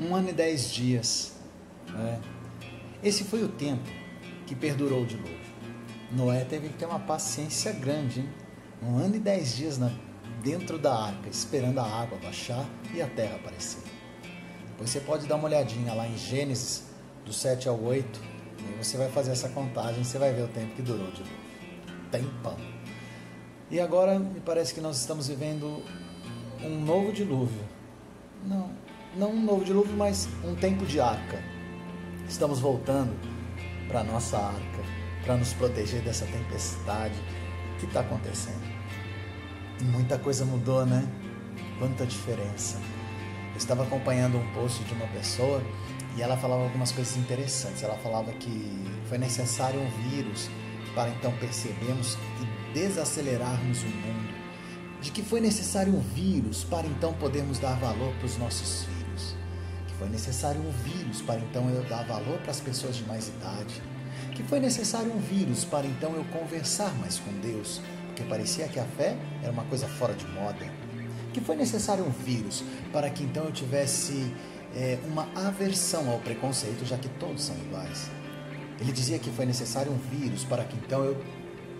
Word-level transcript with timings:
Um 0.00 0.14
ano 0.14 0.30
e 0.30 0.32
dez 0.32 0.70
dias. 0.72 1.34
Né? 1.88 2.20
Esse 3.02 3.24
foi 3.24 3.42
o 3.42 3.48
tempo 3.48 3.88
que 4.46 4.54
perdurou 4.54 5.02
o 5.02 5.06
dilúvio. 5.06 5.36
Noé 6.12 6.44
teve 6.44 6.68
que 6.68 6.74
ter 6.74 6.86
uma 6.86 7.00
paciência 7.00 7.72
grande, 7.72 8.20
hein? 8.20 8.28
Um 8.82 8.96
ano 8.98 9.16
e 9.16 9.18
dez 9.18 9.56
dias 9.56 9.78
na, 9.78 9.90
dentro 10.42 10.78
da 10.78 10.94
arca, 10.94 11.28
esperando 11.28 11.78
a 11.78 11.84
água 11.84 12.18
baixar 12.22 12.64
e 12.94 13.02
a 13.02 13.06
terra 13.06 13.36
aparecer. 13.36 13.82
Depois 14.68 14.90
você 14.90 15.00
pode 15.00 15.26
dar 15.26 15.36
uma 15.36 15.46
olhadinha 15.46 15.94
lá 15.94 16.06
em 16.06 16.16
Gênesis, 16.16 16.84
do 17.24 17.32
7 17.32 17.68
ao 17.68 17.82
8, 17.82 18.20
e 18.58 18.84
você 18.84 18.96
vai 18.96 19.10
fazer 19.10 19.32
essa 19.32 19.48
contagem, 19.48 20.04
você 20.04 20.18
vai 20.18 20.32
ver 20.32 20.42
o 20.42 20.48
tempo 20.48 20.74
que 20.76 20.82
durou 20.82 21.08
o 21.08 21.10
dilúvio. 21.10 21.36
Tempão. 22.10 22.56
E 23.70 23.80
agora 23.80 24.18
me 24.18 24.40
parece 24.40 24.72
que 24.72 24.80
nós 24.80 25.00
estamos 25.00 25.26
vivendo 25.26 25.82
um 26.62 26.80
novo 26.84 27.12
dilúvio. 27.12 27.64
Não, 28.44 28.70
não 29.16 29.30
um 29.30 29.42
novo 29.42 29.64
dilúvio, 29.64 29.96
mas 29.96 30.28
um 30.44 30.54
tempo 30.54 30.84
de 30.84 31.00
arca. 31.00 31.42
Estamos 32.28 32.60
voltando 32.60 33.16
para 33.88 34.00
a 34.00 34.04
nossa 34.04 34.36
arca, 34.36 34.82
para 35.24 35.36
nos 35.36 35.52
proteger 35.54 36.02
dessa 36.02 36.26
tempestade 36.26 37.14
que 37.78 37.86
está 37.86 38.00
acontecendo. 38.00 38.76
Muita 39.92 40.18
coisa 40.18 40.44
mudou, 40.44 40.84
né? 40.84 41.06
Quanta 41.78 42.04
diferença. 42.04 42.78
Eu 43.52 43.58
estava 43.58 43.84
acompanhando 43.84 44.36
um 44.36 44.52
post 44.52 44.84
de 44.84 44.92
uma 44.92 45.06
pessoa 45.08 45.62
e 46.16 46.22
ela 46.22 46.36
falava 46.36 46.64
algumas 46.64 46.92
coisas 46.92 47.16
interessantes. 47.16 47.82
Ela 47.82 47.96
falava 47.98 48.32
que 48.32 48.84
foi 49.08 49.18
necessário 49.18 49.80
um 49.80 49.90
vírus 50.10 50.50
para 50.94 51.10
então 51.10 51.32
percebermos 51.38 52.18
e 52.42 52.74
desacelerarmos 52.74 53.82
o 53.82 53.86
mundo. 53.86 54.36
De 55.00 55.10
que 55.10 55.22
foi 55.22 55.40
necessário 55.40 55.94
um 55.94 56.00
vírus 56.00 56.64
para 56.64 56.86
então 56.86 57.12
podermos 57.14 57.58
dar 57.58 57.78
valor 57.78 58.12
para 58.14 58.26
os 58.26 58.36
nossos 58.36 58.84
filhos. 58.84 58.95
Foi 59.98 60.08
necessário 60.08 60.60
um 60.60 60.70
vírus 60.70 61.22
para 61.22 61.40
então 61.40 61.68
eu 61.70 61.82
dar 61.84 62.04
valor 62.04 62.38
para 62.38 62.50
as 62.50 62.60
pessoas 62.60 62.96
de 62.96 63.04
mais 63.04 63.28
idade. 63.28 63.82
Que 64.34 64.42
foi 64.42 64.60
necessário 64.60 65.12
um 65.12 65.18
vírus 65.18 65.64
para 65.64 65.86
então 65.86 66.14
eu 66.14 66.24
conversar 66.24 66.94
mais 66.96 67.18
com 67.18 67.32
Deus, 67.40 67.80
porque 68.06 68.22
parecia 68.24 68.68
que 68.68 68.78
a 68.78 68.84
fé 68.84 69.16
era 69.42 69.52
uma 69.52 69.64
coisa 69.64 69.88
fora 69.88 70.14
de 70.14 70.26
moda. 70.28 70.66
Que 71.32 71.40
foi 71.40 71.56
necessário 71.56 72.04
um 72.04 72.10
vírus 72.10 72.62
para 72.92 73.08
que 73.10 73.22
então 73.22 73.44
eu 73.44 73.52
tivesse 73.52 74.34
é, 74.74 74.98
uma 75.06 75.28
aversão 75.34 76.10
ao 76.10 76.18
preconceito, 76.18 76.84
já 76.84 76.98
que 76.98 77.08
todos 77.08 77.44
são 77.44 77.56
iguais 77.56 78.10
ele 78.80 78.92
dizia 78.92 79.18
que 79.18 79.30
foi 79.30 79.46
necessário 79.46 79.90
um 79.90 79.98
vírus 79.98 80.44
para 80.44 80.64
que 80.64 80.76
então 80.76 81.02
eu 81.04 81.16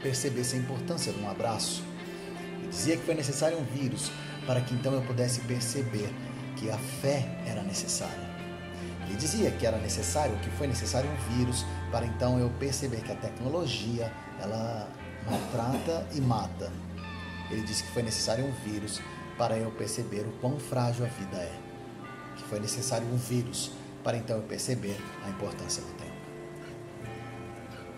percebesse 0.00 0.56
a 0.56 0.58
importância 0.58 1.12
de 1.12 1.20
um 1.20 1.28
abraço. 1.28 1.82
Ele 2.62 2.70
dizia 2.70 2.96
que 2.96 3.04
foi 3.04 3.14
necessário 3.14 3.58
um 3.58 3.64
vírus 3.64 4.10
para 4.46 4.60
que 4.60 4.74
então 4.74 4.92
eu 4.92 5.02
pudesse 5.02 5.40
perceber 5.40 6.08
que 6.56 6.70
a 6.70 6.78
fé 6.78 7.26
era 7.46 7.62
necessária. 7.62 8.34
Ele 9.06 9.16
dizia 9.16 9.50
que 9.50 9.66
era 9.66 9.78
necessário, 9.78 10.36
que 10.38 10.50
foi 10.50 10.66
necessário 10.66 11.10
um 11.10 11.36
vírus 11.36 11.64
para 11.90 12.06
então 12.06 12.38
eu 12.38 12.50
perceber 12.58 13.02
que 13.02 13.12
a 13.12 13.16
tecnologia 13.16 14.10
ela 14.40 14.88
maltrata 15.28 16.06
e 16.14 16.20
mata. 16.20 16.72
Ele 17.50 17.62
disse 17.62 17.84
que 17.84 17.90
foi 17.90 18.02
necessário 18.02 18.44
um 18.44 18.52
vírus 18.52 19.00
para 19.36 19.56
eu 19.56 19.70
perceber 19.72 20.22
o 20.22 20.32
quão 20.40 20.58
frágil 20.58 21.04
a 21.04 21.08
vida 21.08 21.36
é. 21.36 21.52
Que 22.36 22.44
foi 22.44 22.60
necessário 22.60 23.06
um 23.06 23.16
vírus 23.16 23.70
para 24.02 24.16
então 24.16 24.36
eu 24.36 24.42
perceber 24.42 24.96
a 25.24 25.28
importância 25.28 25.82
do 25.82 25.92
tempo. 25.94 26.14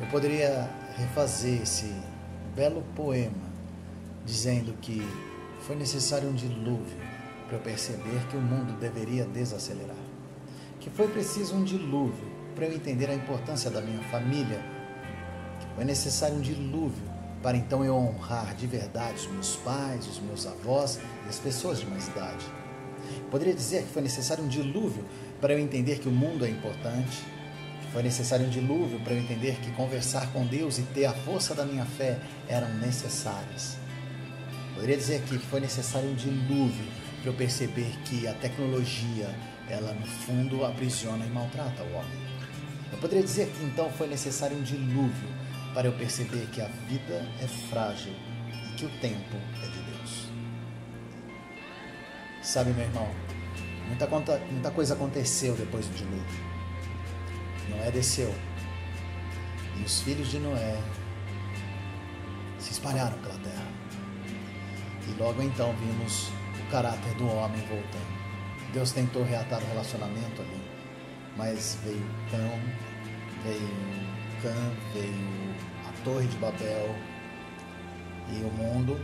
Eu 0.00 0.06
poderia 0.08 0.68
refazer 0.96 1.62
esse 1.62 1.94
belo 2.54 2.82
poema 2.96 3.54
dizendo 4.24 4.72
que 4.80 5.06
foi 5.60 5.76
necessário 5.76 6.28
um 6.28 6.34
dilúvio 6.34 7.13
para 7.46 7.56
eu 7.56 7.60
perceber 7.60 8.26
que 8.30 8.36
o 8.36 8.40
mundo 8.40 8.78
deveria 8.78 9.24
desacelerar. 9.24 9.96
Que 10.80 10.90
foi 10.90 11.08
preciso 11.08 11.54
um 11.54 11.64
dilúvio 11.64 12.32
para 12.54 12.66
eu 12.66 12.72
entender 12.72 13.10
a 13.10 13.14
importância 13.14 13.70
da 13.70 13.80
minha 13.80 14.02
família. 14.04 14.60
Que 15.60 15.66
foi 15.74 15.84
necessário 15.84 16.36
um 16.36 16.40
dilúvio 16.40 17.14
para 17.42 17.56
então 17.56 17.84
eu 17.84 17.94
honrar 17.94 18.54
de 18.54 18.66
verdade 18.66 19.16
os 19.16 19.26
meus 19.26 19.56
pais, 19.56 20.06
os 20.06 20.18
meus 20.18 20.46
avós 20.46 20.98
e 21.26 21.28
as 21.28 21.38
pessoas 21.38 21.80
de 21.80 21.86
mais 21.86 22.08
idade. 22.08 22.44
Poderia 23.30 23.52
dizer 23.52 23.82
que 23.82 23.92
foi 23.92 24.02
necessário 24.02 24.42
um 24.42 24.48
dilúvio 24.48 25.04
para 25.40 25.52
eu 25.52 25.58
entender 25.58 25.98
que 25.98 26.08
o 26.08 26.12
mundo 26.12 26.46
é 26.46 26.48
importante, 26.48 27.22
foi 27.92 28.02
necessário 28.02 28.46
um 28.46 28.50
dilúvio 28.50 28.98
para 29.00 29.12
eu 29.12 29.20
entender 29.20 29.56
que 29.60 29.70
conversar 29.72 30.32
com 30.32 30.44
Deus 30.44 30.78
e 30.78 30.82
ter 30.82 31.04
a 31.04 31.12
força 31.12 31.54
da 31.54 31.64
minha 31.64 31.84
fé 31.84 32.18
eram 32.48 32.68
necessárias. 32.78 33.76
Poderia 34.74 34.96
dizer 34.96 35.22
que 35.22 35.38
foi 35.38 35.60
necessário 35.60 36.10
um 36.10 36.14
dilúvio 36.14 36.84
para 37.24 37.30
eu 37.30 37.36
perceber 37.36 37.90
que 38.04 38.28
a 38.28 38.34
tecnologia, 38.34 39.34
ela 39.66 39.94
no 39.94 40.06
fundo 40.06 40.62
aprisiona 40.62 41.24
e 41.24 41.30
maltrata 41.30 41.82
o 41.82 41.94
homem. 41.94 42.18
Eu 42.92 42.98
poderia 42.98 43.24
dizer 43.24 43.48
que 43.48 43.64
então 43.64 43.90
foi 43.92 44.06
necessário 44.06 44.54
um 44.54 44.62
dilúvio 44.62 45.30
para 45.72 45.88
eu 45.88 45.92
perceber 45.94 46.46
que 46.52 46.60
a 46.60 46.66
vida 46.86 47.26
é 47.40 47.46
frágil 47.70 48.12
e 48.52 48.72
que 48.76 48.84
o 48.84 48.90
tempo 49.00 49.36
é 49.62 49.66
de 49.66 49.78
Deus. 49.90 50.28
Sabe, 52.42 52.72
meu 52.72 52.84
irmão, 52.84 53.08
muita, 53.86 54.06
muita 54.50 54.70
coisa 54.70 54.92
aconteceu 54.92 55.54
depois 55.54 55.86
do 55.86 55.96
dilúvio. 55.96 56.44
Noé 57.70 57.90
desceu. 57.90 58.34
E 59.80 59.82
os 59.82 60.02
filhos 60.02 60.30
de 60.30 60.38
Noé 60.38 60.78
se 62.58 62.72
espalharam 62.72 63.16
pela 63.20 63.38
terra. 63.38 63.72
E 65.08 65.18
logo 65.18 65.42
então 65.42 65.74
vimos 65.76 66.30
caráter 66.74 67.14
do 67.14 67.28
homem 67.28 67.60
voltando. 67.68 68.72
Deus 68.72 68.90
tentou 68.90 69.22
reatar 69.22 69.62
o 69.62 69.66
relacionamento 69.68 70.42
ali, 70.42 70.60
mas 71.36 71.78
veio 71.84 72.04
Cão, 72.28 72.58
veio 73.44 73.68
Cã, 74.42 74.72
veio 74.92 75.54
a 75.88 76.04
Torre 76.04 76.26
de 76.26 76.36
Babel 76.38 76.96
e 78.28 78.42
o 78.42 78.50
mundo 78.50 79.00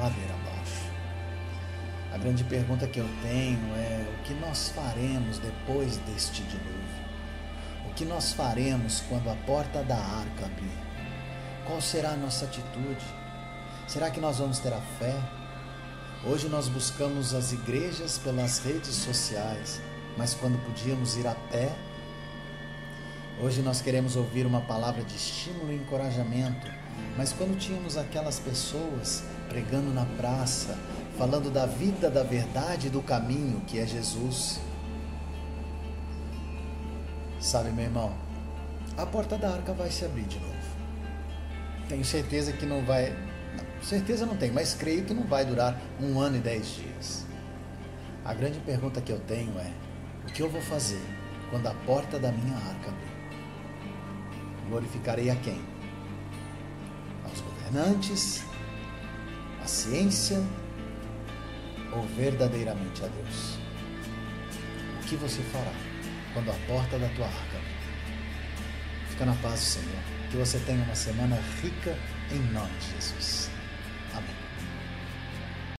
ladeira 0.00 0.32
abaixo. 0.32 0.90
A 2.14 2.16
grande 2.16 2.42
pergunta 2.44 2.86
que 2.86 3.00
eu 3.00 3.08
tenho 3.20 3.76
é 3.76 4.06
o 4.08 4.22
que 4.22 4.32
nós 4.32 4.70
faremos 4.70 5.38
depois 5.38 5.98
deste 5.98 6.42
dilúvio? 6.44 7.04
que 7.94 8.04
nós 8.04 8.32
faremos 8.32 9.04
quando 9.08 9.30
a 9.30 9.36
porta 9.46 9.84
da 9.84 9.94
arca 9.94 10.46
abrir? 10.46 10.76
Qual 11.64 11.80
será 11.80 12.10
a 12.10 12.16
nossa 12.16 12.44
atitude? 12.44 13.04
Será 13.86 14.10
que 14.10 14.20
nós 14.20 14.38
vamos 14.38 14.58
ter 14.58 14.72
a 14.72 14.80
fé? 14.98 15.14
Hoje 16.26 16.48
nós 16.48 16.68
buscamos 16.68 17.34
as 17.34 17.52
igrejas 17.52 18.18
pelas 18.18 18.58
redes 18.58 18.94
sociais, 18.94 19.80
mas 20.16 20.34
quando 20.34 20.58
podíamos 20.64 21.16
ir 21.16 21.26
a 21.26 21.34
pé, 21.34 21.70
hoje 23.42 23.60
nós 23.60 23.80
queremos 23.80 24.16
ouvir 24.16 24.46
uma 24.46 24.62
palavra 24.62 25.02
de 25.04 25.14
estímulo 25.14 25.70
e 25.72 25.76
encorajamento, 25.76 26.66
mas 27.16 27.32
quando 27.32 27.58
tínhamos 27.58 27.96
aquelas 27.96 28.38
pessoas 28.38 29.22
pregando 29.48 29.92
na 29.92 30.06
praça, 30.16 30.78
falando 31.18 31.50
da 31.50 31.66
vida, 31.66 32.08
da 32.08 32.22
verdade 32.22 32.86
e 32.86 32.90
do 32.90 33.02
caminho 33.02 33.60
que 33.66 33.78
é 33.78 33.86
Jesus, 33.86 34.60
Sabe, 37.44 37.70
meu 37.72 37.84
irmão, 37.84 38.10
a 38.96 39.04
porta 39.04 39.36
da 39.36 39.50
arca 39.50 39.74
vai 39.74 39.90
se 39.90 40.02
abrir 40.02 40.24
de 40.24 40.38
novo. 40.38 40.54
Tenho 41.90 42.02
certeza 42.02 42.54
que 42.54 42.64
não 42.64 42.82
vai. 42.86 43.14
Certeza 43.84 44.24
não 44.24 44.36
tenho, 44.36 44.54
mas 44.54 44.74
creio 44.74 45.04
que 45.04 45.12
não 45.12 45.24
vai 45.24 45.44
durar 45.44 45.78
um 46.00 46.18
ano 46.18 46.36
e 46.36 46.40
dez 46.40 46.76
dias. 46.76 47.26
A 48.24 48.32
grande 48.32 48.58
pergunta 48.60 49.00
que 49.00 49.12
eu 49.12 49.20
tenho 49.20 49.58
é: 49.58 49.70
o 50.26 50.32
que 50.32 50.42
eu 50.42 50.48
vou 50.48 50.62
fazer 50.62 51.02
quando 51.50 51.66
a 51.66 51.74
porta 51.86 52.18
da 52.18 52.32
minha 52.32 52.56
arca 52.56 52.88
abrir? 52.88 54.68
Glorificarei 54.68 55.30
a 55.30 55.36
quem? 55.36 55.62
Aos 57.24 57.40
governantes? 57.40 58.42
A 59.62 59.66
ciência? 59.66 60.42
Ou 61.92 62.02
verdadeiramente 62.16 63.04
a 63.04 63.08
Deus? 63.08 63.58
O 65.02 65.06
que 65.06 65.16
você 65.16 65.42
fará? 65.42 65.72
quando 66.34 66.50
a 66.50 66.54
porta 66.66 66.98
da 66.98 67.08
tua 67.10 67.26
arca. 67.26 67.60
Fica 69.08 69.24
na 69.24 69.34
paz 69.36 69.60
do 69.60 69.66
Senhor. 69.66 70.02
Que 70.30 70.36
você 70.36 70.58
tenha 70.58 70.82
uma 70.82 70.96
semana 70.96 71.38
rica 71.62 71.96
em 72.32 72.40
nome 72.52 72.76
de 72.80 72.90
Jesus. 72.92 73.48